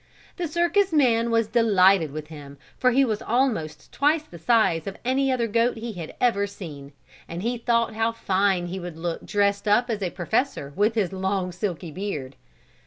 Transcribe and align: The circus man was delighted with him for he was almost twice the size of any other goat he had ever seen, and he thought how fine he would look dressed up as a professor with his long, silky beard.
The 0.37 0.47
circus 0.47 0.91
man 0.91 1.29
was 1.29 1.47
delighted 1.49 2.11
with 2.11 2.29
him 2.29 2.57
for 2.79 2.89
he 2.89 3.05
was 3.05 3.21
almost 3.21 3.91
twice 3.91 4.23
the 4.23 4.39
size 4.39 4.87
of 4.87 4.97
any 5.05 5.31
other 5.31 5.45
goat 5.45 5.77
he 5.77 5.93
had 5.93 6.15
ever 6.19 6.47
seen, 6.47 6.93
and 7.27 7.43
he 7.43 7.55
thought 7.59 7.93
how 7.93 8.11
fine 8.11 8.65
he 8.65 8.79
would 8.79 8.97
look 8.97 9.23
dressed 9.23 9.67
up 9.67 9.91
as 9.91 10.01
a 10.01 10.09
professor 10.09 10.73
with 10.75 10.95
his 10.95 11.13
long, 11.13 11.51
silky 11.51 11.91
beard. 11.91 12.35